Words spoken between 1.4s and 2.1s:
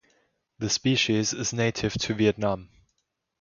native